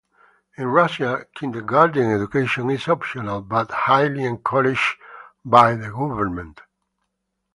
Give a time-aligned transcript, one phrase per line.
[0.57, 4.95] In Russia, kindergarten education is optional but highly encouraged
[5.45, 6.59] by the government.